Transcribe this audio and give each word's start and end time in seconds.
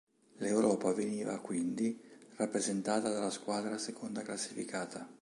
L'Europa 0.39 0.91
veniva, 0.93 1.37
quindi, 1.41 2.01
rappresentata 2.37 3.11
dalla 3.11 3.29
squadra 3.29 3.77
seconda 3.77 4.23
classificata. 4.23 5.07